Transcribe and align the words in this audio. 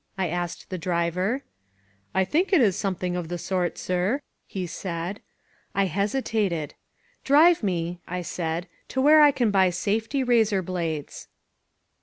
I 0.17 0.29
asked 0.29 0.71
the 0.71 0.79
driver, 0.79 1.43
"I 2.15 2.25
think 2.25 2.51
it 2.51 2.59
is 2.59 2.75
something 2.75 3.15
of 3.15 3.27
the 3.27 3.37
sort, 3.37 3.77
sir," 3.77 4.19
he 4.47 4.65
said. 4.65 5.19
I 5.75 5.85
hesitated. 5.85 6.73
"Drive 7.23 7.61
me," 7.61 8.01
I 8.07 8.23
said, 8.23 8.67
"to 8.87 8.99
where 8.99 9.21
I 9.21 9.29
can 9.29 9.51
buy 9.51 9.69
safety 9.69 10.23
razor 10.23 10.63
blades." 10.63 11.27